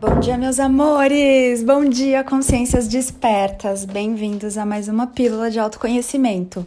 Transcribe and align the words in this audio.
Bom 0.00 0.18
dia, 0.18 0.36
meus 0.36 0.58
amores! 0.58 1.62
Bom 1.62 1.84
dia, 1.84 2.24
consciências 2.24 2.88
despertas! 2.88 3.84
Bem-vindos 3.84 4.58
a 4.58 4.66
mais 4.66 4.88
uma 4.88 5.06
pílula 5.06 5.50
de 5.50 5.58
autoconhecimento. 5.58 6.66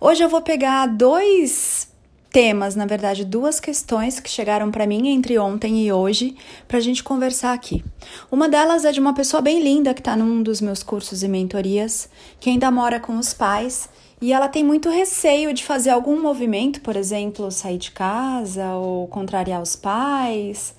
Hoje 0.00 0.22
eu 0.22 0.28
vou 0.28 0.40
pegar 0.40 0.86
dois 0.86 1.88
temas, 2.30 2.74
na 2.74 2.86
verdade, 2.86 3.24
duas 3.24 3.60
questões 3.60 4.20
que 4.20 4.30
chegaram 4.30 4.70
para 4.70 4.86
mim 4.86 5.08
entre 5.08 5.38
ontem 5.38 5.84
e 5.84 5.92
hoje 5.92 6.34
para 6.66 6.78
a 6.78 6.80
gente 6.80 7.02
conversar 7.04 7.52
aqui. 7.52 7.84
Uma 8.30 8.48
delas 8.48 8.84
é 8.84 8.92
de 8.92 9.00
uma 9.00 9.14
pessoa 9.14 9.42
bem 9.42 9.62
linda 9.62 9.92
que 9.92 10.00
está 10.00 10.16
num 10.16 10.42
dos 10.42 10.60
meus 10.60 10.82
cursos 10.82 11.22
e 11.22 11.28
mentorias, 11.28 12.08
que 12.40 12.48
ainda 12.48 12.70
mora 12.70 12.98
com 12.98 13.18
os 13.18 13.34
pais 13.34 13.88
e 14.20 14.32
ela 14.32 14.48
tem 14.48 14.64
muito 14.64 14.88
receio 14.88 15.52
de 15.52 15.64
fazer 15.64 15.90
algum 15.90 16.20
movimento, 16.20 16.80
por 16.80 16.96
exemplo, 16.96 17.50
sair 17.50 17.78
de 17.78 17.90
casa 17.90 18.74
ou 18.74 19.08
contrariar 19.08 19.60
os 19.60 19.76
pais 19.76 20.74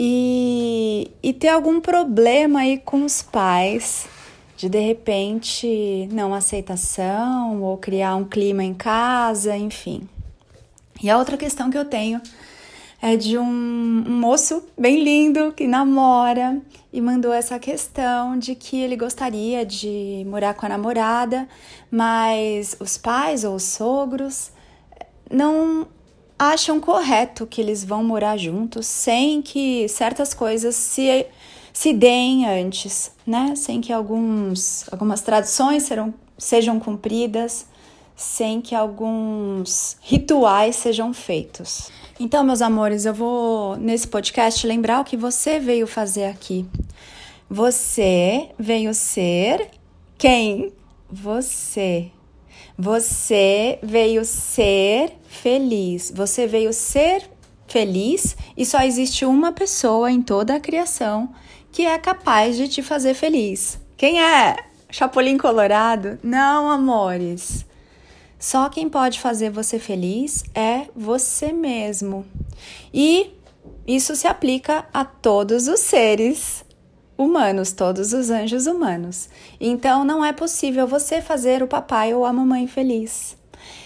e, 0.00 1.10
e 1.20 1.32
ter 1.32 1.48
algum 1.48 1.80
problema 1.80 2.60
aí 2.60 2.78
com 2.78 3.04
os 3.04 3.20
pais, 3.20 4.06
de 4.56 4.68
de 4.68 4.78
repente 4.78 6.08
não 6.12 6.32
aceitação 6.32 7.60
ou 7.60 7.76
criar 7.76 8.14
um 8.14 8.24
clima 8.24 8.62
em 8.62 8.72
casa, 8.72 9.56
enfim. 9.56 10.08
E 11.02 11.10
a 11.10 11.18
outra 11.18 11.36
questão 11.36 11.68
que 11.68 11.76
eu 11.76 11.84
tenho 11.84 12.20
é 13.02 13.16
de 13.16 13.36
um, 13.36 13.44
um, 13.44 14.20
moço 14.20 14.62
bem 14.78 15.02
lindo 15.02 15.52
que 15.52 15.66
namora 15.66 16.60
e 16.92 17.00
mandou 17.00 17.32
essa 17.32 17.58
questão 17.58 18.38
de 18.38 18.54
que 18.54 18.80
ele 18.80 18.96
gostaria 18.96 19.66
de 19.66 20.24
morar 20.28 20.54
com 20.54 20.66
a 20.66 20.68
namorada, 20.68 21.48
mas 21.90 22.76
os 22.78 22.96
pais 22.96 23.42
ou 23.42 23.56
os 23.56 23.64
sogros 23.64 24.52
não 25.28 25.88
acham 26.38 26.78
correto 26.78 27.46
que 27.46 27.60
eles 27.60 27.84
vão 27.84 28.04
morar 28.04 28.36
juntos 28.36 28.86
sem 28.86 29.42
que 29.42 29.88
certas 29.88 30.32
coisas 30.32 30.74
se, 30.76 31.26
se 31.72 31.92
deem 31.92 32.46
antes, 32.46 33.10
né? 33.26 33.54
Sem 33.56 33.80
que 33.80 33.92
alguns, 33.92 34.86
algumas 34.92 35.20
tradições 35.20 35.82
serão, 35.82 36.14
sejam 36.36 36.78
cumpridas, 36.78 37.66
sem 38.16 38.60
que 38.60 38.74
alguns 38.74 39.96
rituais 40.00 40.76
sejam 40.76 41.12
feitos. 41.12 41.90
Então, 42.20 42.42
meus 42.42 42.60
amores, 42.60 43.04
eu 43.04 43.14
vou 43.14 43.76
nesse 43.76 44.06
podcast 44.06 44.66
lembrar 44.66 45.00
o 45.00 45.04
que 45.04 45.16
você 45.16 45.60
veio 45.60 45.86
fazer 45.86 46.24
aqui. 46.24 46.66
Você 47.48 48.50
veio 48.58 48.92
ser 48.92 49.70
quem? 50.18 50.72
Você. 51.10 52.10
Você 52.80 53.80
veio 53.82 54.24
ser 54.24 55.12
feliz. 55.26 56.12
Você 56.14 56.46
veio 56.46 56.72
ser 56.72 57.28
feliz 57.66 58.36
e 58.56 58.64
só 58.64 58.82
existe 58.82 59.24
uma 59.24 59.50
pessoa 59.50 60.12
em 60.12 60.22
toda 60.22 60.54
a 60.54 60.60
criação 60.60 61.28
que 61.72 61.84
é 61.84 61.98
capaz 61.98 62.56
de 62.56 62.68
te 62.68 62.80
fazer 62.80 63.14
feliz. 63.14 63.80
Quem 63.96 64.22
é? 64.22 64.56
Chapolin 64.90 65.36
Colorado? 65.36 66.20
Não, 66.22 66.70
amores. 66.70 67.66
Só 68.38 68.68
quem 68.68 68.88
pode 68.88 69.18
fazer 69.18 69.50
você 69.50 69.80
feliz 69.80 70.44
é 70.54 70.86
você 70.94 71.52
mesmo. 71.52 72.24
E 72.94 73.32
isso 73.88 74.14
se 74.14 74.28
aplica 74.28 74.86
a 74.94 75.04
todos 75.04 75.66
os 75.66 75.80
seres 75.80 76.64
humanos, 77.18 77.72
todos 77.72 78.12
os 78.12 78.30
anjos 78.30 78.66
humanos. 78.66 79.28
Então 79.60 80.04
não 80.04 80.24
é 80.24 80.32
possível 80.32 80.86
você 80.86 81.20
fazer 81.20 81.62
o 81.62 81.66
papai 81.66 82.14
ou 82.14 82.24
a 82.24 82.32
mamãe 82.32 82.68
feliz. 82.68 83.36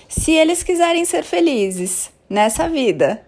Se 0.07 0.33
eles 0.33 0.63
quiserem 0.63 1.07
ser 1.07 1.25
felizes 1.25 2.11
nessa 2.29 2.69
vida, 2.69 3.23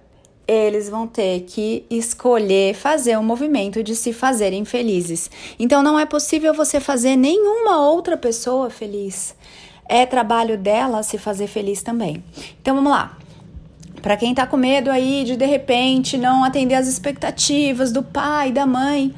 eles 0.46 0.90
vão 0.90 1.06
ter 1.06 1.40
que 1.40 1.86
escolher 1.88 2.74
fazer 2.74 3.16
o 3.16 3.20
um 3.20 3.24
movimento 3.24 3.82
de 3.82 3.96
se 3.96 4.12
fazerem 4.12 4.66
felizes. 4.66 5.30
Então 5.58 5.82
não 5.82 5.98
é 5.98 6.04
possível 6.04 6.52
você 6.52 6.78
fazer 6.78 7.16
nenhuma 7.16 7.80
outra 7.88 8.16
pessoa 8.18 8.68
feliz. 8.68 9.34
É 9.88 10.04
trabalho 10.04 10.58
dela 10.58 11.02
se 11.02 11.16
fazer 11.16 11.46
feliz 11.46 11.82
também. 11.82 12.22
Então 12.60 12.74
vamos 12.74 12.92
lá. 12.92 13.16
Para 14.02 14.18
quem 14.18 14.34
tá 14.34 14.46
com 14.46 14.58
medo 14.58 14.90
aí 14.90 15.24
de 15.24 15.34
de 15.34 15.46
repente 15.46 16.18
não 16.18 16.44
atender 16.44 16.74
as 16.74 16.86
expectativas 16.86 17.90
do 17.90 18.02
pai, 18.02 18.52
da 18.52 18.66
mãe, 18.66 19.14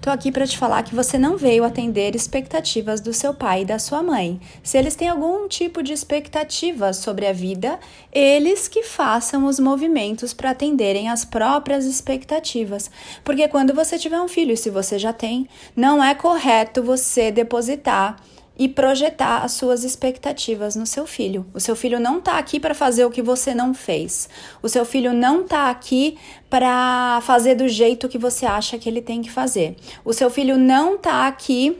Tô 0.00 0.10
aqui 0.10 0.30
para 0.30 0.46
te 0.46 0.56
falar 0.56 0.84
que 0.84 0.94
você 0.94 1.18
não 1.18 1.36
veio 1.36 1.64
atender 1.64 2.14
expectativas 2.14 3.00
do 3.00 3.12
seu 3.12 3.34
pai 3.34 3.62
e 3.62 3.64
da 3.64 3.80
sua 3.80 4.00
mãe. 4.00 4.40
Se 4.62 4.78
eles 4.78 4.94
têm 4.94 5.08
algum 5.08 5.48
tipo 5.48 5.82
de 5.82 5.92
expectativa 5.92 6.92
sobre 6.92 7.26
a 7.26 7.32
vida, 7.32 7.80
eles 8.12 8.68
que 8.68 8.84
façam 8.84 9.44
os 9.44 9.58
movimentos 9.58 10.32
para 10.32 10.50
atenderem 10.50 11.08
as 11.08 11.24
próprias 11.24 11.84
expectativas. 11.84 12.88
Porque 13.24 13.48
quando 13.48 13.74
você 13.74 13.98
tiver 13.98 14.20
um 14.20 14.28
filho, 14.28 14.56
se 14.56 14.70
você 14.70 15.00
já 15.00 15.12
tem, 15.12 15.48
não 15.74 16.02
é 16.02 16.14
correto 16.14 16.80
você 16.80 17.32
depositar 17.32 18.16
e 18.58 18.68
projetar 18.68 19.44
as 19.44 19.52
suas 19.52 19.84
expectativas 19.84 20.74
no 20.74 20.84
seu 20.84 21.06
filho. 21.06 21.46
O 21.54 21.60
seu 21.60 21.76
filho 21.76 22.00
não 22.00 22.18
está 22.18 22.38
aqui 22.38 22.58
para 22.58 22.74
fazer 22.74 23.04
o 23.04 23.10
que 23.10 23.22
você 23.22 23.54
não 23.54 23.72
fez. 23.72 24.28
O 24.60 24.68
seu 24.68 24.84
filho 24.84 25.12
não 25.12 25.42
está 25.42 25.70
aqui 25.70 26.18
para 26.50 27.20
fazer 27.22 27.54
do 27.54 27.68
jeito 27.68 28.08
que 28.08 28.18
você 28.18 28.44
acha 28.44 28.76
que 28.76 28.88
ele 28.88 29.00
tem 29.00 29.22
que 29.22 29.30
fazer. 29.30 29.76
O 30.04 30.12
seu 30.12 30.28
filho 30.28 30.58
não 30.58 30.96
está 30.96 31.28
aqui 31.28 31.78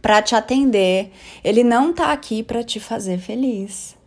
para 0.00 0.22
te 0.22 0.36
atender. 0.36 1.10
Ele 1.42 1.64
não 1.64 1.90
está 1.90 2.12
aqui 2.12 2.42
para 2.42 2.62
te 2.62 2.78
fazer 2.78 3.18
feliz 3.18 3.97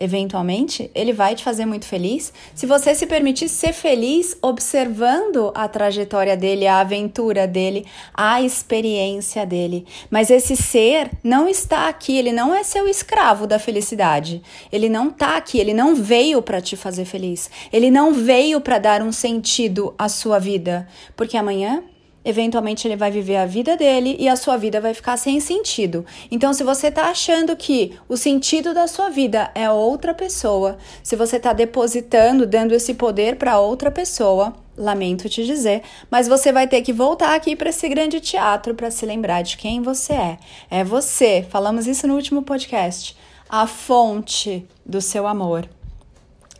eventualmente, 0.00 0.90
ele 0.94 1.12
vai 1.12 1.34
te 1.34 1.44
fazer 1.44 1.66
muito 1.66 1.84
feliz 1.84 2.32
se 2.54 2.66
você 2.66 2.94
se 2.94 3.06
permitir 3.06 3.48
ser 3.48 3.74
feliz 3.74 4.36
observando 4.40 5.52
a 5.54 5.68
trajetória 5.68 6.34
dele, 6.36 6.66
a 6.66 6.80
aventura 6.80 7.46
dele, 7.46 7.86
a 8.14 8.40
experiência 8.40 9.44
dele. 9.44 9.86
Mas 10.10 10.30
esse 10.30 10.56
ser 10.56 11.10
não 11.22 11.46
está 11.46 11.88
aqui, 11.88 12.16
ele 12.16 12.32
não 12.32 12.54
é 12.54 12.62
seu 12.62 12.88
escravo 12.88 13.46
da 13.46 13.58
felicidade. 13.58 14.42
Ele 14.72 14.88
não 14.88 15.08
está 15.08 15.36
aqui, 15.36 15.58
ele 15.58 15.74
não 15.74 15.94
veio 15.94 16.40
para 16.40 16.60
te 16.60 16.76
fazer 16.76 17.04
feliz. 17.04 17.50
Ele 17.70 17.90
não 17.90 18.14
veio 18.14 18.60
para 18.60 18.78
dar 18.78 19.02
um 19.02 19.12
sentido 19.12 19.94
à 19.98 20.08
sua 20.08 20.38
vida, 20.38 20.88
porque 21.14 21.36
amanhã 21.36 21.84
eventualmente 22.24 22.86
ele 22.86 22.96
vai 22.96 23.10
viver 23.10 23.36
a 23.36 23.46
vida 23.46 23.76
dele 23.76 24.16
e 24.18 24.28
a 24.28 24.36
sua 24.36 24.56
vida 24.56 24.80
vai 24.80 24.94
ficar 24.94 25.16
sem 25.16 25.40
sentido. 25.40 26.04
Então, 26.30 26.52
se 26.52 26.62
você 26.62 26.88
está 26.88 27.10
achando 27.10 27.56
que 27.56 27.96
o 28.08 28.16
sentido 28.16 28.74
da 28.74 28.86
sua 28.86 29.08
vida 29.08 29.50
é 29.54 29.70
outra 29.70 30.14
pessoa, 30.14 30.78
se 31.02 31.16
você 31.16 31.36
está 31.36 31.52
depositando, 31.52 32.46
dando 32.46 32.72
esse 32.72 32.94
poder 32.94 33.36
para 33.36 33.58
outra 33.58 33.90
pessoa, 33.90 34.54
lamento 34.76 35.28
te 35.28 35.44
dizer, 35.44 35.82
mas 36.10 36.28
você 36.28 36.52
vai 36.52 36.66
ter 36.66 36.82
que 36.82 36.92
voltar 36.92 37.34
aqui 37.34 37.54
para 37.54 37.70
esse 37.70 37.88
grande 37.88 38.20
teatro 38.20 38.74
para 38.74 38.90
se 38.90 39.04
lembrar 39.04 39.42
de 39.42 39.56
quem 39.56 39.82
você 39.82 40.12
é. 40.12 40.38
É 40.70 40.84
você, 40.84 41.46
falamos 41.48 41.86
isso 41.86 42.06
no 42.06 42.14
último 42.14 42.42
podcast, 42.42 43.16
a 43.48 43.66
fonte 43.66 44.66
do 44.84 45.00
seu 45.00 45.26
amor 45.26 45.68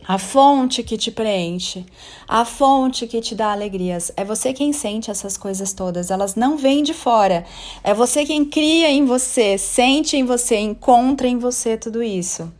a 0.07 0.17
fonte 0.17 0.83
que 0.83 0.97
te 0.97 1.11
preenche, 1.11 1.85
a 2.27 2.43
fonte 2.43 3.07
que 3.07 3.21
te 3.21 3.35
dá 3.35 3.51
alegrias. 3.51 4.11
É 4.17 4.23
você 4.23 4.53
quem 4.53 4.73
sente 4.73 5.11
essas 5.11 5.37
coisas 5.37 5.73
todas, 5.73 6.11
elas 6.11 6.35
não 6.35 6.57
vêm 6.57 6.83
de 6.83 6.93
fora. 6.93 7.45
É 7.83 7.93
você 7.93 8.25
quem 8.25 8.43
cria 8.45 8.89
em 8.89 9.05
você, 9.05 9.57
sente 9.57 10.17
em 10.17 10.25
você, 10.25 10.57
encontra 10.57 11.27
em 11.27 11.37
você 11.37 11.77
tudo 11.77 12.01
isso. 12.01 12.51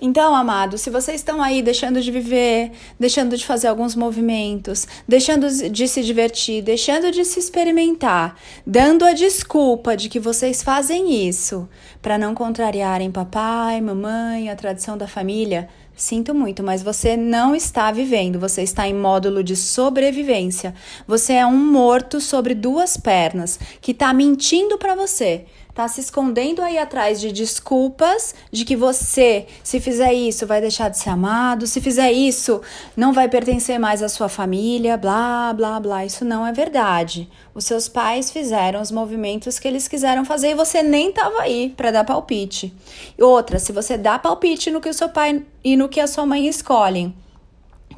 Então, 0.00 0.34
amados, 0.34 0.82
se 0.82 0.90
vocês 0.90 1.20
estão 1.20 1.42
aí 1.42 1.62
deixando 1.62 2.02
de 2.02 2.10
viver, 2.10 2.72
deixando 3.00 3.36
de 3.36 3.46
fazer 3.46 3.68
alguns 3.68 3.94
movimentos, 3.94 4.86
deixando 5.08 5.48
de 5.70 5.88
se 5.88 6.02
divertir, 6.02 6.62
deixando 6.62 7.10
de 7.10 7.24
se 7.24 7.38
experimentar, 7.38 8.36
dando 8.66 9.06
a 9.06 9.14
desculpa 9.14 9.96
de 9.96 10.10
que 10.10 10.20
vocês 10.20 10.62
fazem 10.62 11.26
isso 11.26 11.66
para 12.02 12.18
não 12.18 12.34
contrariarem 12.34 13.10
papai, 13.10 13.80
mamãe, 13.80 14.50
a 14.50 14.56
tradição 14.56 14.98
da 14.98 15.08
família, 15.08 15.68
Sinto 15.96 16.34
muito, 16.34 16.62
mas 16.62 16.82
você 16.82 17.16
não 17.16 17.54
está 17.54 17.90
vivendo, 17.90 18.38
você 18.38 18.62
está 18.62 18.86
em 18.86 18.92
módulo 18.92 19.42
de 19.42 19.56
sobrevivência. 19.56 20.74
Você 21.08 21.32
é 21.32 21.46
um 21.46 21.56
morto 21.56 22.20
sobre 22.20 22.54
duas 22.54 22.98
pernas 22.98 23.58
que 23.80 23.92
está 23.92 24.12
mentindo 24.12 24.76
para 24.76 24.94
você 24.94 25.46
tá 25.76 25.86
se 25.86 26.00
escondendo 26.00 26.62
aí 26.62 26.78
atrás 26.78 27.20
de 27.20 27.30
desculpas 27.30 28.34
de 28.50 28.64
que 28.64 28.74
você, 28.74 29.46
se 29.62 29.78
fizer 29.78 30.10
isso, 30.14 30.46
vai 30.46 30.58
deixar 30.58 30.88
de 30.88 30.96
ser 30.96 31.10
amado, 31.10 31.66
se 31.66 31.82
fizer 31.82 32.10
isso, 32.10 32.62
não 32.96 33.12
vai 33.12 33.28
pertencer 33.28 33.78
mais 33.78 34.02
à 34.02 34.08
sua 34.08 34.26
família, 34.26 34.96
blá, 34.96 35.52
blá, 35.52 35.78
blá. 35.78 36.02
Isso 36.06 36.24
não 36.24 36.46
é 36.46 36.50
verdade. 36.50 37.28
Os 37.54 37.66
seus 37.66 37.88
pais 37.88 38.30
fizeram 38.30 38.80
os 38.80 38.90
movimentos 38.90 39.58
que 39.58 39.68
eles 39.68 39.86
quiseram 39.86 40.24
fazer 40.24 40.52
e 40.52 40.54
você 40.54 40.82
nem 40.82 41.10
estava 41.10 41.42
aí 41.42 41.74
para 41.76 41.90
dar 41.90 42.04
palpite. 42.04 42.72
Outra, 43.20 43.58
se 43.58 43.70
você 43.70 43.98
dá 43.98 44.18
palpite 44.18 44.70
no 44.70 44.80
que 44.80 44.88
o 44.88 44.94
seu 44.94 45.10
pai 45.10 45.44
e 45.62 45.76
no 45.76 45.90
que 45.90 46.00
a 46.00 46.06
sua 46.06 46.24
mãe 46.24 46.48
escolhem, 46.48 47.14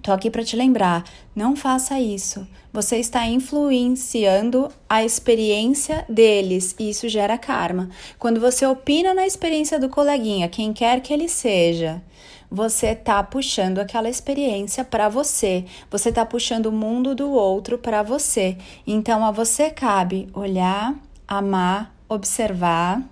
Tô 0.02 0.12
aqui 0.12 0.30
para 0.30 0.44
te 0.44 0.56
lembrar, 0.56 1.04
não 1.34 1.56
faça 1.56 1.98
isso. 2.00 2.46
Você 2.72 2.98
está 2.98 3.26
influenciando 3.26 4.68
a 4.88 5.04
experiência 5.04 6.04
deles 6.08 6.74
e 6.78 6.90
isso 6.90 7.08
gera 7.08 7.36
karma. 7.36 7.90
Quando 8.18 8.40
você 8.40 8.64
opina 8.64 9.12
na 9.12 9.26
experiência 9.26 9.78
do 9.78 9.88
coleguinha, 9.88 10.48
quem 10.48 10.72
quer 10.72 11.00
que 11.00 11.12
ele 11.12 11.28
seja, 11.28 12.02
você 12.50 12.94
tá 12.94 13.22
puxando 13.22 13.78
aquela 13.78 14.08
experiência 14.08 14.84
para 14.84 15.08
você. 15.08 15.64
Você 15.90 16.12
tá 16.12 16.24
puxando 16.24 16.66
o 16.66 16.72
mundo 16.72 17.14
do 17.14 17.30
outro 17.30 17.76
para 17.76 18.02
você. 18.02 18.56
Então 18.86 19.24
a 19.24 19.30
você 19.30 19.70
cabe 19.70 20.28
olhar, 20.32 20.94
amar, 21.26 21.94
observar 22.08 23.02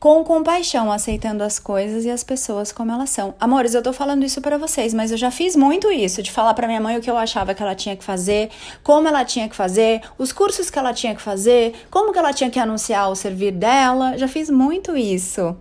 com 0.00 0.24
compaixão, 0.24 0.90
aceitando 0.90 1.44
as 1.44 1.58
coisas 1.58 2.06
e 2.06 2.10
as 2.10 2.24
pessoas 2.24 2.72
como 2.72 2.90
elas 2.90 3.10
são. 3.10 3.34
Amores, 3.38 3.74
eu 3.74 3.82
tô 3.82 3.92
falando 3.92 4.24
isso 4.24 4.40
para 4.40 4.56
vocês, 4.56 4.94
mas 4.94 5.10
eu 5.10 5.18
já 5.18 5.30
fiz 5.30 5.54
muito 5.54 5.92
isso, 5.92 6.22
de 6.22 6.32
falar 6.32 6.54
para 6.54 6.66
minha 6.66 6.80
mãe 6.80 6.96
o 6.96 7.02
que 7.02 7.10
eu 7.10 7.18
achava 7.18 7.52
que 7.52 7.62
ela 7.62 7.74
tinha 7.74 7.94
que 7.94 8.02
fazer, 8.02 8.48
como 8.82 9.06
ela 9.06 9.26
tinha 9.26 9.46
que 9.46 9.54
fazer, 9.54 10.00
os 10.16 10.32
cursos 10.32 10.70
que 10.70 10.78
ela 10.78 10.94
tinha 10.94 11.14
que 11.14 11.20
fazer, 11.20 11.74
como 11.90 12.14
que 12.14 12.18
ela 12.18 12.32
tinha 12.32 12.48
que 12.48 12.58
anunciar 12.58 13.10
o 13.10 13.14
servir 13.14 13.52
dela. 13.52 14.16
Já 14.16 14.26
fiz 14.26 14.48
muito 14.48 14.96
isso. 14.96 15.54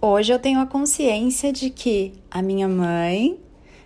Hoje 0.00 0.32
eu 0.32 0.38
tenho 0.38 0.60
a 0.60 0.66
consciência 0.66 1.52
de 1.52 1.70
que 1.70 2.14
a 2.30 2.40
minha 2.40 2.68
mãe 2.68 3.40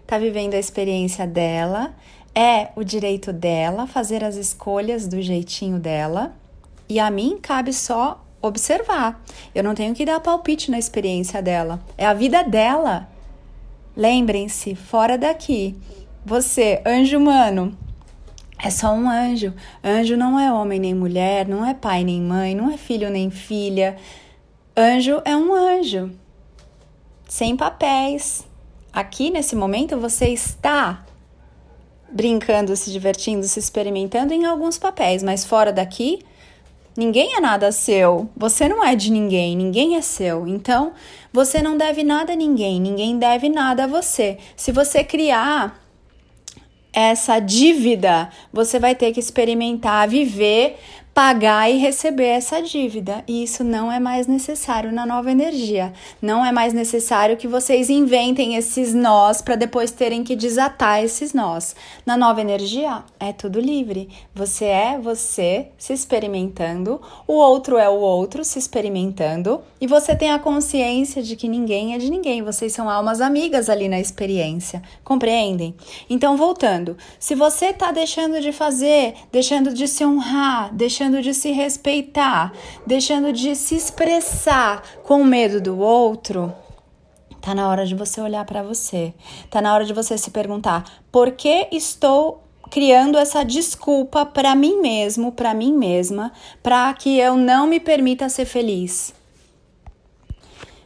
tá 0.06 0.18
vivendo 0.18 0.52
a 0.52 0.58
experiência 0.58 1.26
dela, 1.26 1.94
é 2.34 2.68
o 2.76 2.84
direito 2.84 3.32
dela 3.32 3.86
fazer 3.86 4.22
as 4.22 4.36
escolhas 4.36 5.08
do 5.08 5.22
jeitinho 5.22 5.78
dela, 5.78 6.36
e 6.86 7.00
a 7.00 7.10
mim 7.10 7.38
cabe 7.40 7.72
só 7.72 8.22
observar. 8.42 9.22
Eu 9.54 9.62
não 9.62 9.74
tenho 9.74 9.94
que 9.94 10.04
dar 10.04 10.20
palpite 10.20 10.70
na 10.70 10.78
experiência 10.78 11.40
dela. 11.40 11.80
É 11.96 12.04
a 12.04 12.12
vida 12.12 12.42
dela. 12.42 13.08
Lembrem-se, 13.96 14.74
fora 14.74 15.16
daqui. 15.16 15.76
Você, 16.24 16.82
anjo 16.84 17.18
humano, 17.18 17.76
é 18.62 18.70
só 18.70 18.92
um 18.92 19.08
anjo. 19.08 19.52
Anjo 19.82 20.16
não 20.16 20.38
é 20.38 20.52
homem 20.52 20.78
nem 20.78 20.94
mulher, 20.94 21.46
não 21.46 21.64
é 21.64 21.74
pai 21.74 22.04
nem 22.04 22.20
mãe, 22.20 22.54
não 22.54 22.70
é 22.70 22.76
filho 22.76 23.10
nem 23.10 23.30
filha. 23.30 23.96
Anjo 24.76 25.22
é 25.24 25.36
um 25.36 25.54
anjo. 25.54 26.10
Sem 27.28 27.56
papéis. 27.56 28.46
Aqui 28.92 29.30
nesse 29.30 29.56
momento 29.56 29.98
você 29.98 30.28
está 30.28 31.04
brincando, 32.10 32.76
se 32.76 32.92
divertindo, 32.92 33.46
se 33.46 33.58
experimentando 33.58 34.34
em 34.34 34.44
alguns 34.44 34.78
papéis, 34.78 35.22
mas 35.22 35.44
fora 35.44 35.72
daqui 35.72 36.20
Ninguém 36.96 37.36
é 37.36 37.40
nada 37.40 37.72
seu. 37.72 38.28
Você 38.36 38.68
não 38.68 38.84
é 38.84 38.94
de 38.94 39.10
ninguém, 39.10 39.56
ninguém 39.56 39.96
é 39.96 40.02
seu. 40.02 40.46
Então, 40.46 40.92
você 41.32 41.62
não 41.62 41.76
deve 41.76 42.02
nada 42.02 42.34
a 42.34 42.36
ninguém, 42.36 42.80
ninguém 42.80 43.18
deve 43.18 43.48
nada 43.48 43.84
a 43.84 43.86
você. 43.86 44.38
Se 44.54 44.70
você 44.70 45.02
criar 45.02 45.80
essa 46.92 47.38
dívida, 47.38 48.28
você 48.52 48.78
vai 48.78 48.94
ter 48.94 49.12
que 49.12 49.20
experimentar, 49.20 50.06
viver 50.06 50.78
pagar 51.14 51.70
e 51.70 51.76
receber 51.76 52.26
essa 52.26 52.62
dívida. 52.62 53.23
E 53.29 53.43
isso 53.43 53.62
não 53.62 53.93
é 53.93 54.00
mais 54.00 54.26
necessário 54.26 54.91
na 54.91 55.05
nova 55.05 55.31
energia. 55.31 55.93
Não 56.23 56.44
é 56.44 56.50
mais 56.50 56.73
necessário 56.73 57.37
que 57.37 57.47
vocês 57.47 57.91
inventem 57.91 58.56
esses 58.56 58.94
nós 58.94 59.43
para 59.43 59.55
depois 59.55 59.91
terem 59.91 60.25
que 60.25 60.35
desatar 60.35 61.03
esses 61.05 61.35
nós. 61.35 61.76
Na 62.06 62.17
nova 62.17 62.41
energia 62.41 63.03
é 63.20 63.32
tudo 63.32 63.61
livre. 63.61 64.09
Você 64.35 64.64
é 64.64 64.99
você 64.99 65.69
se 65.76 65.93
experimentando, 65.93 67.00
o 67.26 67.35
outro 67.35 67.76
é 67.76 67.88
o 67.88 68.00
outro 68.00 68.43
se 68.43 68.59
experimentando 68.59 69.61
e 69.81 69.87
você 69.87 70.17
tem 70.17 70.32
a 70.32 70.38
consciência 70.38 71.23
de 71.23 71.37
que 71.37 71.49
ninguém 71.49 71.94
é 71.94 71.99
de 71.99 72.11
ninguém. 72.11 72.43
Vocês 72.43 72.73
são 72.73 72.88
almas 72.88 73.20
amigas 73.20 73.69
ali 73.69 73.87
na 73.87 74.00
experiência. 74.00 74.82
Compreendem? 75.05 75.75
Então, 76.09 76.37
voltando, 76.37 76.97
se 77.19 77.35
você 77.35 77.67
está 77.67 77.93
deixando 77.93 78.41
de 78.41 78.53
fazer, 78.53 79.14
deixando 79.31 79.75
de 79.75 79.87
se 79.87 80.05
honrar, 80.05 80.73
deixando 80.75 81.01
deixando 81.02 81.20
de 81.20 81.34
se 81.34 81.50
respeitar, 81.50 82.52
deixando 82.87 83.32
de 83.32 83.56
se 83.56 83.75
expressar 83.75 84.82
com 85.02 85.25
medo 85.25 85.60
do 85.60 85.76
outro, 85.76 86.54
tá 87.40 87.52
na 87.56 87.69
hora 87.69 87.84
de 87.84 87.93
você 87.93 88.20
olhar 88.20 88.44
para 88.44 88.62
você. 88.62 89.12
Tá 89.50 89.60
na 89.60 89.75
hora 89.75 89.84
de 89.84 89.93
você 89.93 90.16
se 90.16 90.31
perguntar: 90.31 90.84
por 91.10 91.32
que 91.32 91.66
estou 91.72 92.44
criando 92.70 93.19
essa 93.19 93.43
desculpa 93.43 94.25
para 94.25 94.54
mim 94.54 94.81
mesmo, 94.81 95.32
para 95.32 95.52
mim 95.52 95.72
mesma, 95.76 96.31
para 96.62 96.94
que 96.94 97.19
eu 97.19 97.37
não 97.37 97.66
me 97.66 97.81
permita 97.81 98.28
ser 98.28 98.44
feliz? 98.44 99.12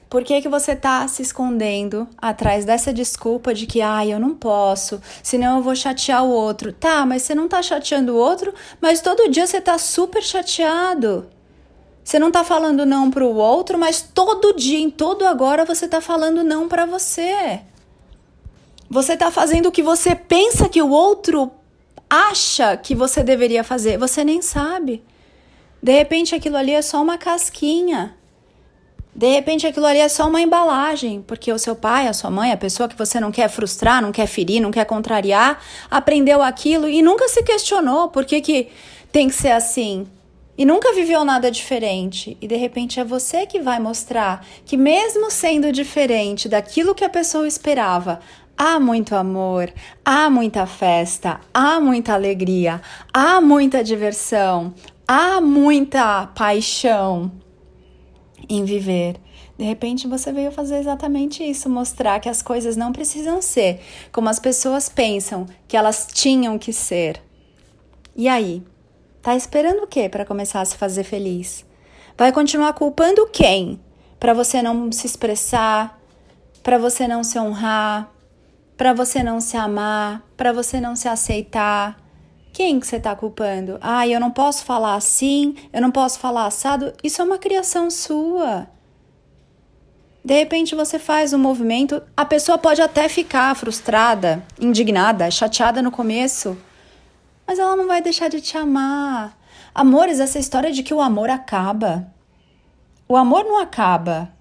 Por 0.09 0.23
que, 0.23 0.41
que 0.41 0.49
você 0.49 0.77
tá 0.77 1.07
se 1.09 1.21
escondendo 1.23 2.09
atrás 2.17 2.65
dessa 2.65 2.93
desculpa 2.93 3.53
de 3.53 3.67
que, 3.67 3.83
ah, 3.83 4.07
eu 4.07 4.21
não 4.21 4.35
posso, 4.35 5.01
senão 5.23 5.57
eu 5.57 5.63
vou 5.63 5.75
chatear 5.75 6.25
o 6.25 6.31
outro? 6.31 6.73
Tá, 6.73 7.05
mas 7.05 7.23
você 7.23 7.35
não 7.35 7.49
tá 7.49 7.61
chateando 7.61 8.15
o 8.15 8.17
outro, 8.17 8.55
mas 8.81 9.01
todo 9.01 9.29
dia 9.29 9.47
você 9.47 9.61
tá 9.61 9.77
super 9.79 10.23
chateado. 10.23 11.29
Você 12.05 12.21
não 12.21 12.31
tá 12.31 12.45
falando 12.45 12.87
não 12.87 13.11
pro 13.11 13.35
outro, 13.35 13.77
mas 13.77 14.01
todo 14.01 14.55
dia, 14.55 14.79
em 14.79 14.89
todo 14.89 15.27
agora, 15.27 15.65
você 15.65 15.89
tá 15.89 16.01
falando 16.01 16.45
não 16.45 16.69
para 16.69 16.87
você. 16.87 17.61
Você 18.89 19.17
tá 19.17 19.33
fazendo 19.33 19.67
o 19.67 19.73
que 19.73 19.83
você 19.83 20.15
pensa 20.15 20.69
que 20.69 20.81
o 20.81 20.89
outro 20.89 21.51
acha 22.09 22.77
que 22.77 22.95
você 22.95 23.25
deveria 23.25 23.65
fazer, 23.65 23.99
você 23.99 24.23
nem 24.23 24.41
sabe. 24.41 25.03
De 25.83 25.93
repente 25.93 26.35
aquilo 26.35 26.57
ali 26.57 26.73
é 26.73 26.83
só 26.83 27.03
uma 27.03 27.19
casquinha. 27.19 28.17
De 29.17 29.33
repente 29.33 29.67
aquilo 29.67 29.87
ali 29.87 29.99
é 29.99 30.11
só 30.11 30.29
uma 30.29 30.43
embalagem, 30.43 31.25
porque 31.27 31.51
o 31.51 31.59
seu 31.59 31.75
pai, 31.75 32.07
a 32.07 32.13
sua 32.13 32.31
mãe, 32.31 32.53
a 32.53 32.57
pessoa 32.57 32.87
que 32.87 32.95
você 32.95 33.19
não 33.19 33.33
quer 33.33 33.49
frustrar, 33.49 34.03
não 34.03 34.13
quer 34.13 34.27
ferir, 34.27 34.61
não 34.61 34.71
quer 34.71 34.85
contrariar, 34.85 35.59
aprendeu 35.91 36.43
aquilo 36.43 36.87
e 36.87 37.01
nunca 37.01 37.27
se 37.27 37.43
questionou 37.43 38.11
por 38.11 38.27
que, 38.27 38.43
que 38.43 38.69
tem 39.11 39.29
que 39.29 39.35
ser 39.35 39.53
assim. 39.53 40.07
E 40.59 40.67
nunca 40.67 40.93
viveu 40.93 41.25
nada 41.25 41.51
diferente. 41.51 42.37
E 42.43 42.47
de 42.47 42.57
repente 42.57 43.01
é 43.01 43.05
você 43.05 43.47
que 43.47 43.59
vai 43.59 43.81
mostrar 43.81 44.45
que, 44.67 44.77
mesmo 44.77 45.31
sendo 45.31 45.73
diferente 45.73 46.47
daquilo 46.47 46.95
que 46.95 47.05
a 47.05 47.09
pessoa 47.09 47.49
esperava, 47.49 48.21
há 48.55 48.79
muito 48.79 49.17
amor, 49.17 49.73
há 50.05 50.29
muita 50.29 50.67
festa, 50.67 51.41
há 51.55 51.81
muita 51.81 52.13
alegria, 52.13 52.83
há 53.15 53.41
muita 53.41 53.83
diversão, 53.83 54.75
há 55.09 55.41
muita 55.41 56.27
paixão 56.35 57.33
em 58.49 58.65
viver. 58.65 59.17
De 59.59 59.65
repente 59.65 60.07
você 60.07 60.33
veio 60.33 60.53
fazer 60.53 60.79
exatamente 60.79 61.43
isso, 61.43 61.69
mostrar 61.69 62.21
que 62.21 62.29
as 62.29 62.43
coisas 62.43 62.77
não 62.77 62.93
precisam 62.93 63.41
ser 63.41 63.81
como 64.13 64.29
as 64.29 64.39
pessoas 64.39 64.89
pensam 64.89 65.47
que 65.67 65.77
elas 65.77 66.07
tinham 66.13 66.59
que 66.59 66.73
ser. 66.73 67.23
E 68.15 68.29
aí? 68.29 68.63
Tá 69.23 69.35
esperando 69.35 69.83
o 69.83 69.87
quê 69.87 70.09
para 70.09 70.25
começar 70.25 70.61
a 70.61 70.65
se 70.65 70.77
fazer 70.77 71.05
feliz? 71.05 71.65
Vai 72.17 72.33
continuar 72.33 72.73
culpando 72.75 73.27
quem? 73.27 73.81
Para 74.21 74.33
você 74.33 74.63
não 74.63 74.91
se 74.93 75.07
expressar, 75.07 76.01
para 76.63 76.79
você 76.79 77.09
não 77.09 77.25
se 77.25 77.39
honrar, 77.39 78.11
para 78.77 78.93
você 78.93 79.23
não 79.23 79.41
se 79.41 79.57
amar, 79.57 80.23
para 80.37 80.53
você 80.53 80.81
não 80.81 80.95
se 80.95 81.09
aceitar. 81.09 82.06
Quem 82.57 82.81
que 82.81 82.87
você 82.87 82.97
está 82.97 83.15
culpando? 83.15 83.77
Ah, 83.83 84.09
eu 84.09 84.19
não 84.19 84.31
posso 84.31 84.65
falar 84.65 84.95
assim, 84.95 85.55
eu 85.75 85.83
não 85.83 85.91
posso 85.91 86.19
falar 86.19 86.47
assado. 86.47 86.91
Isso 87.05 87.21
é 87.21 87.25
uma 87.27 87.37
criação 87.37 87.91
sua. 87.91 88.67
De 90.25 90.33
repente 90.33 90.75
você 90.75 90.99
faz 90.99 91.35
um 91.35 91.39
movimento, 91.39 92.03
a 92.17 92.25
pessoa 92.25 92.57
pode 92.57 92.81
até 92.81 93.11
ficar 93.11 93.55
frustrada, 93.55 94.43
indignada, 94.59 95.31
chateada 95.31 95.83
no 95.83 95.91
começo, 95.91 96.57
mas 97.47 97.59
ela 97.59 97.77
não 97.77 97.87
vai 97.87 98.01
deixar 98.01 98.31
de 98.31 98.41
te 98.41 98.57
amar. 98.57 99.37
Amores, 99.75 100.19
essa 100.19 100.39
história 100.39 100.73
de 100.73 100.83
que 100.83 100.95
o 100.95 101.03
amor 101.03 101.29
acaba. 101.29 102.11
O 103.07 103.19
amor 103.19 103.45
não 103.45 103.61
acaba. 103.61 104.33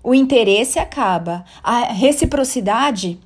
O 0.00 0.14
interesse 0.14 0.78
acaba. 0.78 1.44
A 1.60 1.86
reciprocidade, 1.86 3.18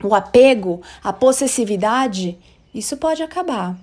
o 0.00 0.14
apego, 0.14 0.80
a 1.02 1.12
possessividade 1.12 2.38
isso 2.74 2.96
pode 2.96 3.22
acabar. 3.22 3.76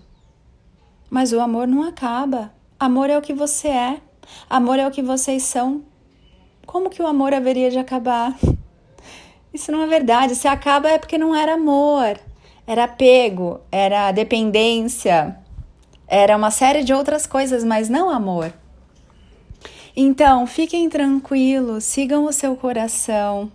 Mas 1.09 1.31
o 1.31 1.39
amor 1.39 1.67
não 1.67 1.83
acaba. 1.83 2.51
Amor 2.79 3.09
é 3.09 3.17
o 3.17 3.21
que 3.21 3.33
você 3.33 3.67
é. 3.67 4.01
Amor 4.49 4.79
é 4.79 4.87
o 4.87 4.91
que 4.91 5.01
vocês 5.01 5.43
são. 5.43 5.83
Como 6.65 6.89
que 6.89 7.01
o 7.01 7.07
amor 7.07 7.33
haveria 7.33 7.71
de 7.71 7.79
acabar? 7.79 8.37
Isso 9.53 9.71
não 9.71 9.81
é 9.81 9.87
verdade. 9.87 10.35
Se 10.35 10.47
acaba 10.47 10.89
é 10.89 10.99
porque 10.99 11.17
não 11.17 11.35
era 11.35 11.55
amor. 11.55 12.19
Era 12.67 12.83
apego, 12.83 13.61
era 13.71 14.11
dependência, 14.11 15.39
era 16.07 16.37
uma 16.37 16.51
série 16.51 16.83
de 16.83 16.93
outras 16.93 17.25
coisas, 17.25 17.63
mas 17.63 17.89
não 17.89 18.11
amor. 18.11 18.53
Então, 19.95 20.45
fiquem 20.45 20.87
tranquilos, 20.87 21.83
sigam 21.83 22.25
o 22.25 22.31
seu 22.31 22.55
coração. 22.55 23.51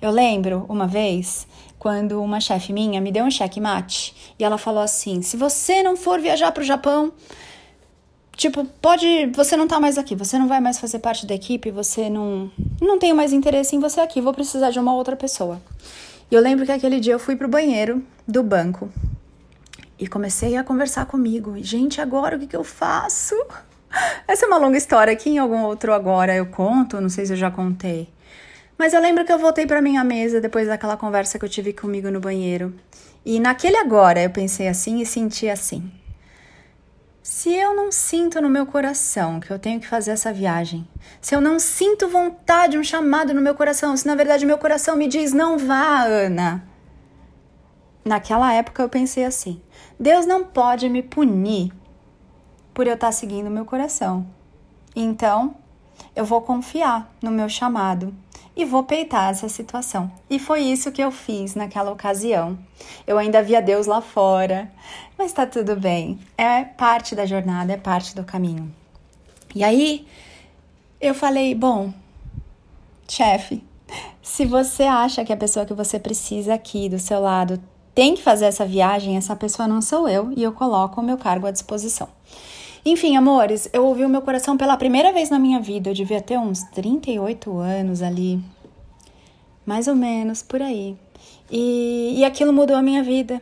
Eu 0.00 0.10
lembro 0.10 0.66
uma 0.68 0.86
vez 0.86 1.46
quando 1.78 2.22
uma 2.22 2.40
chefe 2.40 2.72
minha 2.72 3.00
me 3.00 3.12
deu 3.12 3.24
um 3.24 3.30
cheque 3.30 3.60
mate 3.60 4.34
e 4.38 4.44
ela 4.44 4.56
falou 4.56 4.82
assim: 4.82 5.22
se 5.22 5.36
você 5.36 5.82
não 5.82 5.96
for 5.96 6.20
viajar 6.20 6.50
para 6.52 6.62
o 6.62 6.64
Japão, 6.64 7.12
tipo, 8.36 8.64
pode, 8.80 9.26
você 9.34 9.56
não 9.56 9.68
tá 9.68 9.78
mais 9.78 9.98
aqui, 9.98 10.14
você 10.14 10.38
não 10.38 10.48
vai 10.48 10.60
mais 10.60 10.78
fazer 10.78 10.98
parte 10.98 11.26
da 11.26 11.34
equipe, 11.34 11.70
você 11.70 12.08
não, 12.08 12.50
não 12.80 12.98
tenho 12.98 13.14
mais 13.14 13.32
interesse 13.32 13.76
em 13.76 13.80
você 13.80 14.00
aqui, 14.00 14.20
vou 14.20 14.32
precisar 14.32 14.70
de 14.70 14.78
uma 14.78 14.94
outra 14.94 15.16
pessoa. 15.16 15.60
E 16.30 16.34
eu 16.34 16.40
lembro 16.40 16.64
que 16.64 16.72
aquele 16.72 17.00
dia 17.00 17.12
eu 17.12 17.18
fui 17.18 17.36
pro 17.36 17.48
banheiro 17.48 18.02
do 18.26 18.42
banco 18.42 18.90
e 19.98 20.06
comecei 20.06 20.56
a 20.56 20.64
conversar 20.64 21.06
comigo. 21.06 21.54
Gente, 21.58 22.00
agora 22.00 22.36
o 22.36 22.40
que, 22.40 22.46
que 22.46 22.56
eu 22.56 22.64
faço? 22.64 23.34
Essa 24.26 24.46
é 24.46 24.48
uma 24.48 24.58
longa 24.58 24.76
história 24.76 25.14
que 25.14 25.30
em 25.30 25.38
algum 25.38 25.62
outro 25.62 25.92
agora 25.92 26.34
eu 26.34 26.46
conto, 26.46 27.00
não 27.00 27.08
sei 27.08 27.26
se 27.26 27.34
eu 27.34 27.36
já 27.36 27.50
contei. 27.50 28.08
Mas 28.76 28.92
eu 28.92 29.00
lembro 29.00 29.24
que 29.24 29.32
eu 29.32 29.38
voltei 29.38 29.66
para 29.66 29.80
minha 29.80 30.02
mesa 30.02 30.40
depois 30.40 30.66
daquela 30.66 30.96
conversa 30.96 31.38
que 31.38 31.44
eu 31.44 31.48
tive 31.48 31.72
comigo 31.72 32.10
no 32.10 32.20
banheiro. 32.20 32.74
E 33.24 33.38
naquele 33.38 33.76
agora 33.76 34.22
eu 34.22 34.30
pensei 34.30 34.68
assim 34.68 35.00
e 35.00 35.06
senti 35.06 35.48
assim. 35.48 35.90
Se 37.22 37.50
eu 37.54 37.74
não 37.74 37.90
sinto 37.90 38.40
no 38.42 38.50
meu 38.50 38.66
coração 38.66 39.40
que 39.40 39.50
eu 39.50 39.58
tenho 39.58 39.80
que 39.80 39.86
fazer 39.86 40.10
essa 40.10 40.30
viagem, 40.32 40.86
se 41.22 41.34
eu 41.34 41.40
não 41.40 41.58
sinto 41.58 42.06
vontade, 42.06 42.76
um 42.76 42.84
chamado 42.84 43.32
no 43.32 43.40
meu 43.40 43.54
coração, 43.54 43.96
se 43.96 44.06
na 44.06 44.14
verdade 44.14 44.44
meu 44.44 44.58
coração 44.58 44.94
me 44.94 45.08
diz 45.08 45.32
não 45.32 45.56
vá, 45.56 46.02
Ana. 46.02 46.62
Naquela 48.04 48.52
época 48.52 48.82
eu 48.82 48.90
pensei 48.90 49.24
assim: 49.24 49.62
Deus 49.98 50.26
não 50.26 50.44
pode 50.44 50.88
me 50.90 51.02
punir 51.02 51.72
por 52.74 52.86
eu 52.86 52.94
estar 52.94 53.12
seguindo 53.12 53.46
o 53.46 53.50
meu 53.50 53.64
coração. 53.64 54.26
Então, 54.94 55.56
eu 56.14 56.26
vou 56.26 56.42
confiar 56.42 57.10
no 57.22 57.30
meu 57.30 57.48
chamado 57.48 58.14
e 58.56 58.64
vou 58.64 58.84
peitar 58.84 59.30
essa 59.30 59.48
situação. 59.48 60.10
E 60.30 60.38
foi 60.38 60.62
isso 60.62 60.92
que 60.92 61.02
eu 61.02 61.10
fiz 61.10 61.54
naquela 61.54 61.90
ocasião. 61.90 62.58
Eu 63.06 63.18
ainda 63.18 63.42
via 63.42 63.60
Deus 63.60 63.86
lá 63.86 64.00
fora, 64.00 64.70
mas 65.18 65.32
tá 65.32 65.46
tudo 65.46 65.76
bem. 65.76 66.18
É 66.36 66.64
parte 66.64 67.14
da 67.14 67.26
jornada, 67.26 67.72
é 67.72 67.76
parte 67.76 68.14
do 68.14 68.24
caminho. 68.24 68.72
E 69.54 69.64
aí, 69.64 70.06
eu 71.00 71.14
falei: 71.14 71.54
bom, 71.54 71.92
chefe, 73.08 73.62
se 74.22 74.44
você 74.44 74.84
acha 74.84 75.24
que 75.24 75.32
a 75.32 75.36
pessoa 75.36 75.66
que 75.66 75.74
você 75.74 75.98
precisa 75.98 76.54
aqui 76.54 76.88
do 76.88 76.98
seu 76.98 77.20
lado 77.20 77.60
tem 77.94 78.14
que 78.14 78.22
fazer 78.22 78.46
essa 78.46 78.66
viagem, 78.66 79.16
essa 79.16 79.36
pessoa 79.36 79.68
não 79.68 79.80
sou 79.80 80.08
eu 80.08 80.32
e 80.36 80.42
eu 80.42 80.52
coloco 80.52 81.00
o 81.00 81.04
meu 81.04 81.16
cargo 81.16 81.46
à 81.46 81.50
disposição. 81.50 82.08
Enfim, 82.86 83.16
amores, 83.16 83.66
eu 83.72 83.82
ouvi 83.86 84.04
o 84.04 84.08
meu 84.10 84.20
coração 84.20 84.58
pela 84.58 84.76
primeira 84.76 85.10
vez 85.10 85.30
na 85.30 85.38
minha 85.38 85.58
vida. 85.58 85.88
Eu 85.88 85.94
devia 85.94 86.20
ter 86.20 86.38
uns 86.38 86.64
38 86.64 87.56
anos 87.56 88.02
ali. 88.02 88.38
Mais 89.64 89.88
ou 89.88 89.94
menos, 89.94 90.42
por 90.42 90.60
aí. 90.60 90.94
E, 91.50 92.12
e 92.18 92.24
aquilo 92.26 92.52
mudou 92.52 92.76
a 92.76 92.82
minha 92.82 93.02
vida. 93.02 93.40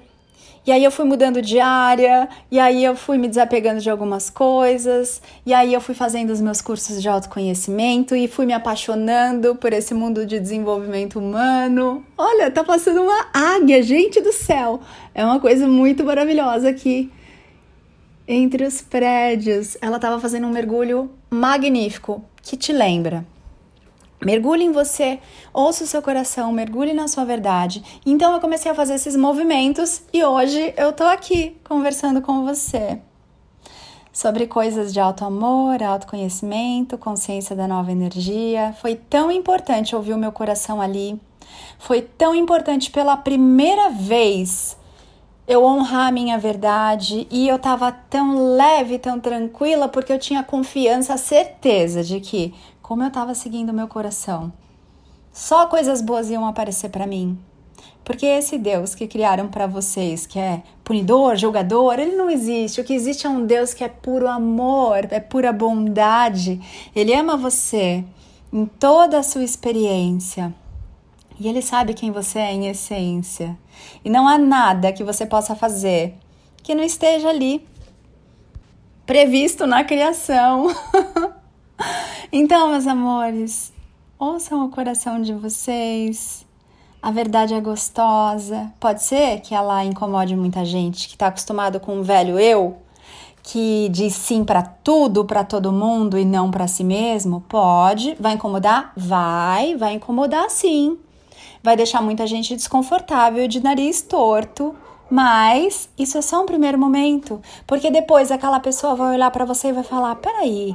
E 0.65 0.71
aí 0.71 0.85
eu 0.85 0.93
fui 0.93 1.05
mudando 1.05 1.43
de 1.43 1.59
área, 1.59 2.29
e 2.49 2.61
aí 2.61 2.85
eu 2.85 2.95
fui 2.95 3.19
me 3.19 3.27
desapegando 3.27 3.81
de 3.81 3.91
algumas 3.91 4.31
coisas, 4.31 5.21
e 5.45 5.53
aí 5.53 5.75
eu 5.75 5.81
fui 5.81 5.93
fazendo 5.93 6.31
os 6.31 6.41
meus 6.41 6.61
cursos 6.61 7.03
de 7.03 7.09
autoconhecimento 7.09 8.15
e 8.15 8.29
fui 8.29 8.47
me 8.47 8.53
apaixonando 8.53 9.57
por 9.57 9.73
esse 9.73 9.93
mundo 9.93 10.25
de 10.25 10.39
desenvolvimento 10.39 11.19
humano. 11.19 12.07
Olha, 12.17 12.49
tá 12.49 12.63
passando 12.63 13.03
uma 13.03 13.27
águia, 13.35 13.83
gente 13.83 14.21
do 14.21 14.33
céu! 14.33 14.79
É 15.13 15.25
uma 15.25 15.41
coisa 15.41 15.67
muito 15.67 16.05
maravilhosa 16.05 16.69
aqui 16.69 17.11
entre 18.33 18.65
os 18.65 18.81
prédios. 18.81 19.77
Ela 19.81 19.97
estava 19.97 20.19
fazendo 20.19 20.47
um 20.47 20.51
mergulho 20.51 21.11
magnífico 21.31 22.25
que 22.43 22.57
te 22.57 22.73
lembra. 22.73 23.27
Mergulhe 24.25 24.65
em 24.65 24.73
você, 24.73 25.19
ouça 25.53 25.85
o 25.85 25.87
seu 25.87 26.01
coração, 26.01 26.53
mergulhe 26.53 26.93
na 26.93 27.09
sua 27.09 27.25
verdade. 27.25 28.01
Então 28.07 28.33
eu 28.33 28.41
comecei 28.41 28.71
a 28.71 28.75
fazer 28.75 28.95
esses 28.95 29.17
movimentos 29.17 30.03
e 30.13 30.25
hoje 30.25 30.73
eu 30.77 30.93
tô 30.93 31.05
aqui 31.05 31.57
conversando 31.65 32.23
com 32.23 32.45
você 32.45 33.01
sobre 34.13 34.47
coisas 34.47 34.93
de 34.93 35.01
alto 35.01 35.25
amor, 35.25 35.83
autoconhecimento, 35.83 36.97
consciência 36.97 37.57
da 37.57 37.67
nova 37.67 37.91
energia. 37.91 38.75
Foi 38.81 38.95
tão 38.95 39.31
importante 39.31 39.97
ouvir 39.97 40.13
o 40.13 40.19
meu 40.19 40.31
coração 40.31 40.81
ali. 40.81 41.21
Foi 41.79 42.01
tão 42.01 42.35
importante 42.35 42.91
pela 42.91 43.17
primeira 43.17 43.91
vez 43.91 44.77
eu 45.53 45.67
honrar 45.67 46.09
a 46.09 46.13
minha 46.13 46.39
verdade 46.39 47.27
e 47.31 47.47
eu 47.47 47.59
tava 47.59 47.93
tão 47.93 48.57
leve, 48.57 48.99
tão 48.99 49.21
tranquila, 49.21 49.87
porque 49.87 50.11
eu 50.11 50.19
tinha 50.19 50.43
confiança, 50.43 51.19
certeza 51.19 52.03
de 52.03 52.21
que, 52.21 52.55
como 52.81 53.03
eu 53.03 53.11
tava 53.11 53.35
seguindo 53.35 53.69
o 53.69 53.75
meu 53.75 53.87
coração, 53.87 54.51
só 55.31 55.67
coisas 55.67 56.01
boas 56.01 56.31
iam 56.31 56.47
aparecer 56.47 56.89
para 56.89 57.07
mim. 57.07 57.39
Porque 58.03 58.25
esse 58.25 58.57
Deus 58.57 58.95
que 58.95 59.07
criaram 59.07 59.49
para 59.49 59.67
vocês, 59.67 60.27
que 60.27 60.39
é 60.39 60.63
punidor, 60.83 61.37
julgador, 61.37 61.99
ele 61.99 62.17
não 62.17 62.31
existe. 62.31 62.81
O 62.81 62.85
que 62.85 62.95
existe 62.95 63.27
é 63.27 63.31
um 63.31 63.45
Deus 63.45 63.75
que 63.75 63.85
é 63.85 63.89
puro 63.89 64.29
amor, 64.29 65.07
é 65.11 65.21
pura 65.21 65.53
bondade. 65.53 66.61
Ele 66.97 67.15
ama 67.15 67.37
você 67.37 68.03
em 68.51 68.65
toda 68.65 69.19
a 69.19 69.23
sua 69.23 69.45
experiência. 69.45 70.55
E 71.39 71.49
ele 71.49 71.63
sabe 71.63 71.95
quem 71.95 72.11
você 72.11 72.39
é 72.39 72.53
em 72.53 72.69
essência. 72.69 73.59
E 74.05 74.11
não 74.11 74.29
há 74.29 74.39
nada 74.39 74.93
que 74.93 75.05
você 75.05 75.27
possa 75.27 75.55
fazer 75.55 76.15
que 76.63 76.75
não 76.75 76.85
esteja 76.85 77.29
ali 77.29 77.67
previsto 79.05 79.67
na 79.67 79.85
criação. 79.85 80.69
então, 82.33 82.71
meus 82.71 82.87
amores, 82.87 83.73
ouçam 84.19 84.65
o 84.65 84.71
coração 84.71 85.21
de 85.21 85.35
vocês. 85.35 86.47
A 87.03 87.11
verdade 87.11 87.53
é 87.53 87.61
gostosa. 87.61 88.73
Pode 88.79 89.03
ser 89.03 89.41
que 89.41 89.55
ela 89.55 89.85
incomode 89.85 90.37
muita 90.37 90.65
gente 90.65 91.09
que 91.09 91.15
está 91.15 91.27
acostumado 91.27 91.81
com 91.81 91.99
o 91.99 92.05
velho 92.05 92.39
eu, 92.39 92.79
que 93.43 93.89
diz 93.91 94.15
sim 94.15 94.45
para 94.45 94.63
tudo, 94.63 95.25
para 95.25 95.43
todo 95.43 95.73
mundo 95.73 96.17
e 96.17 96.25
não 96.25 96.49
para 96.49 96.69
si 96.69 96.85
mesmo. 96.85 97.41
Pode. 97.49 98.15
Vai 98.21 98.35
incomodar? 98.35 98.93
Vai, 98.97 99.77
vai 99.77 99.95
incomodar 99.95 100.49
sim 100.49 100.97
vai 101.63 101.77
deixar 101.77 102.03
muita 102.03 102.27
gente 102.27 102.57
desconfortável 102.57 103.47
de 103.47 103.63
nariz 103.63 104.03
torto. 104.03 104.75
Mas 105.11 105.91
isso 105.99 106.17
é 106.17 106.23
só 106.23 106.43
um 106.43 106.47
primeiro 106.47 106.79
momento, 106.79 107.41
porque 107.67 107.91
depois 107.91 108.31
aquela 108.31 108.59
pessoa 108.59 108.95
vai 108.95 109.15
olhar 109.15 109.31
para 109.31 109.45
você 109.45 109.69
e 109.69 109.73
vai 109.73 109.85
falar: 109.85 110.15
peraí, 110.17 110.75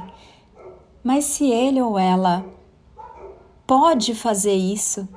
mas 1.02 1.24
se 1.24 1.50
ele 1.50 1.82
ou 1.82 1.98
ela 1.98 2.44
pode 3.66 4.14
fazer 4.14 4.54
isso, 4.54 5.08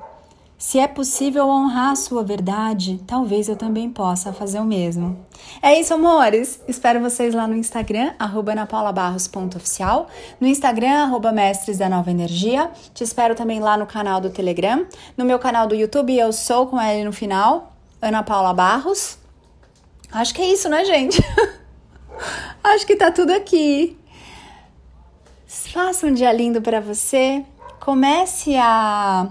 se 0.62 0.78
é 0.78 0.86
possível 0.86 1.48
honrar 1.48 1.90
a 1.90 1.96
sua 1.96 2.22
verdade, 2.22 3.02
talvez 3.04 3.48
eu 3.48 3.56
também 3.56 3.90
possa 3.90 4.32
fazer 4.32 4.60
o 4.60 4.64
mesmo. 4.64 5.18
É 5.60 5.78
isso, 5.78 5.92
amores. 5.92 6.62
Espero 6.68 7.00
vocês 7.00 7.34
lá 7.34 7.48
no 7.48 7.56
Instagram, 7.56 8.14
anapaulabarros.oficial, 8.16 10.08
no 10.40 10.46
Instagram, 10.46 11.02
arroba 11.02 11.32
Mestres 11.32 11.78
da 11.78 11.88
Nova 11.88 12.12
Energia. 12.12 12.70
Te 12.94 13.02
espero 13.02 13.34
também 13.34 13.58
lá 13.58 13.76
no 13.76 13.86
canal 13.86 14.20
do 14.20 14.30
Telegram. 14.30 14.86
No 15.16 15.24
meu 15.24 15.40
canal 15.40 15.66
do 15.66 15.74
YouTube, 15.74 16.16
eu 16.16 16.32
sou 16.32 16.68
com 16.68 16.80
ele 16.80 17.02
no 17.02 17.12
final, 17.12 17.74
Ana 18.00 18.22
Paula 18.22 18.54
Barros. 18.54 19.18
Acho 20.12 20.32
que 20.32 20.42
é 20.42 20.46
isso, 20.46 20.68
né, 20.68 20.84
gente? 20.84 21.20
Acho 22.62 22.86
que 22.86 22.94
tá 22.94 23.10
tudo 23.10 23.32
aqui. 23.32 23.98
Faça 25.44 26.06
um 26.06 26.14
dia 26.14 26.32
lindo 26.32 26.62
para 26.62 26.80
você. 26.80 27.44
Comece 27.80 28.54
a 28.56 29.28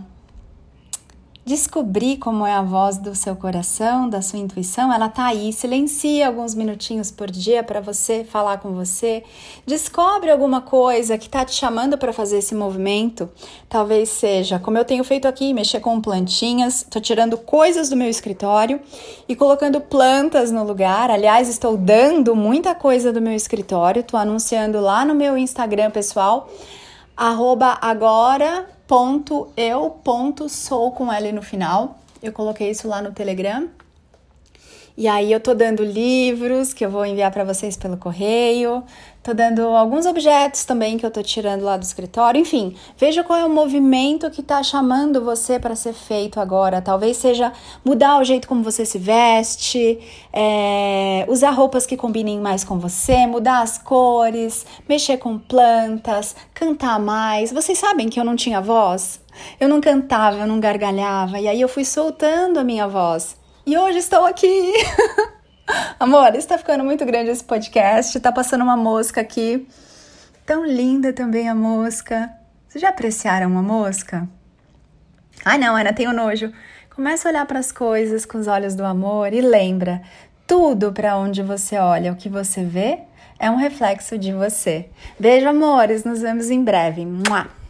descobrir 1.44 2.18
como 2.18 2.46
é 2.46 2.54
a 2.54 2.62
voz 2.62 2.98
do 2.98 3.16
seu 3.16 3.36
coração, 3.36 4.08
da 4.08 4.22
sua 4.22 4.38
intuição, 4.38 4.94
ela 4.94 5.10
tá 5.10 5.26
aí. 5.26 5.52
Silencia 5.52 6.28
alguns 6.28 6.54
minutinhos 6.54 7.10
por 7.10 7.32
dia 7.32 7.64
para 7.64 7.82
você 7.82 8.24
falar 8.24 8.60
com 8.60 8.74
você. 8.74 9.24
Descobre 9.66 10.30
alguma 10.30 10.62
coisa 10.62 11.18
que 11.18 11.28
tá 11.28 11.44
te 11.44 11.54
chamando 11.54 11.98
para 11.98 12.14
fazer 12.14 12.38
esse 12.38 12.54
movimento. 12.54 13.30
Talvez 13.68 14.10
seja, 14.10 14.60
como 14.60 14.78
eu 14.78 14.86
tenho 14.86 15.04
feito 15.04 15.28
aqui, 15.28 15.54
mexer 15.54 15.80
com 15.80 16.00
plantinhas. 16.00 16.86
Tô 16.90 17.02
tirando 17.02 17.38
coisas 17.38 17.90
do 17.90 17.96
meu 17.96 18.10
escritório 18.10 18.80
e 19.28 19.36
colocando 19.36 19.82
plantas 19.82 20.52
no 20.52 20.64
lugar. 20.64 21.10
Aliás, 21.10 21.50
estou 21.50 21.76
dando 21.76 22.36
muita 22.36 22.76
coisa 22.76 23.12
do 23.12 23.22
meu 23.22 23.34
escritório. 23.34 24.04
Tô 24.04 24.16
anunciando 24.16 24.80
lá 24.80 25.04
no 25.04 25.16
meu 25.16 25.36
Instagram 25.36 25.90
pessoal, 25.90 26.50
arroba 27.18 27.78
agora 27.82 28.68
ponto 28.92 29.48
eu 29.56 29.90
ponto 29.90 30.50
sou 30.50 30.92
com 30.92 31.10
L 31.10 31.32
no 31.32 31.42
final. 31.42 31.98
Eu 32.22 32.34
coloquei 32.34 32.72
isso 32.72 32.90
lá 32.90 33.02
no 33.02 33.14
Telegram. 33.14 33.70
E 34.98 35.08
aí 35.08 35.32
eu 35.32 35.40
tô 35.40 35.54
dando 35.54 35.84
livros 35.84 36.74
que 36.74 36.86
eu 36.86 36.90
vou 36.90 37.06
enviar 37.06 37.32
para 37.32 37.44
vocês 37.44 37.78
pelo 37.78 37.96
correio, 37.98 38.84
tô 39.24 39.34
dando 39.34 39.62
alguns 39.62 40.06
objetos 40.06 40.66
também 40.66 40.98
que 40.98 41.06
eu 41.06 41.12
tô 41.12 41.22
tirando 41.22 41.64
lá 41.64 41.78
do 41.78 41.84
escritório, 41.84 42.42
enfim, 42.42 42.76
veja 42.98 43.24
qual 43.24 43.40
é 43.40 43.46
o 43.46 43.50
movimento 43.50 44.30
que 44.30 44.44
tá 44.44 44.62
chamando 44.62 45.24
você 45.24 45.60
para 45.60 45.76
ser 45.76 45.94
feito 45.94 46.40
agora. 46.40 46.82
Talvez 46.82 47.18
seja 47.18 47.54
mudar 47.86 48.20
o 48.20 48.24
jeito 48.24 48.48
como 48.48 48.64
você 48.64 48.86
se 48.86 48.98
veste, 48.98 50.00
é, 50.34 51.26
usar 51.30 51.52
roupas 51.52 51.86
que 51.86 51.96
combinem 51.96 52.40
mais 52.40 52.64
com 52.64 52.78
você, 52.78 53.26
mudar 53.28 53.62
as 53.62 53.78
cores, 53.78 54.66
mexer 54.90 55.18
com 55.18 55.38
plantas, 55.38 56.36
cantar 56.54 57.00
mais. 57.00 57.52
Vocês 57.52 57.78
sabem 57.78 58.10
que 58.10 58.20
eu 58.20 58.26
não 58.26 58.36
tinha 58.36 58.60
voz? 58.60 59.22
Eu 59.60 59.70
não 59.70 59.80
cantava, 59.80 60.40
eu 60.40 60.48
não 60.48 60.60
gargalhava, 60.60 61.40
e 61.40 61.48
aí 61.48 61.62
eu 61.62 61.70
fui 61.70 61.86
soltando 61.86 62.60
a 62.60 62.64
minha 62.64 62.88
voz. 62.88 63.41
E 63.72 63.78
hoje 63.78 64.00
estou 64.00 64.26
aqui. 64.26 64.74
Amor, 65.98 66.36
está 66.36 66.58
ficando 66.58 66.84
muito 66.84 67.06
grande 67.06 67.30
esse 67.30 67.42
podcast. 67.42 68.20
Tá 68.20 68.30
passando 68.30 68.66
uma 68.66 68.76
mosca 68.76 69.22
aqui. 69.22 69.66
Tão 70.46 70.66
linda 70.66 71.14
também 71.14 71.48
a 71.48 71.56
mosca. 71.56 72.30
Vocês 72.68 72.82
já 72.82 72.90
apreciaram 72.90 73.48
uma 73.48 73.62
mosca? 73.62 74.28
Ai, 75.46 75.58
não, 75.58 75.74
Ana, 75.74 75.94
tenho 75.94 76.12
nojo. 76.12 76.52
Começa 76.94 77.30
a 77.30 77.32
olhar 77.32 77.46
para 77.46 77.60
as 77.60 77.72
coisas 77.72 78.26
com 78.26 78.40
os 78.40 78.48
olhos 78.48 78.76
do 78.76 78.84
amor 78.84 79.32
e 79.32 79.40
lembra: 79.40 80.02
tudo 80.46 80.92
para 80.92 81.16
onde 81.16 81.42
você 81.42 81.78
olha, 81.78 82.12
o 82.12 82.18
que 82.18 82.28
você 82.28 82.66
vê, 82.66 83.00
é 83.40 83.50
um 83.50 83.56
reflexo 83.56 84.18
de 84.18 84.34
você. 84.34 84.90
Beijo, 85.18 85.48
amores. 85.48 86.04
Nos 86.04 86.20
vemos 86.20 86.50
em 86.50 86.62
breve. 86.62 87.06
Mua! 87.06 87.61